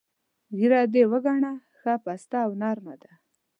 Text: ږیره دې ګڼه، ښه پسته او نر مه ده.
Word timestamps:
ږیره 0.57 0.81
دې 0.93 1.03
ګڼه، 1.25 1.53
ښه 1.79 1.93
پسته 2.03 2.37
او 2.45 2.51
نر 2.61 2.77
مه 2.85 2.95
ده. 3.01 3.11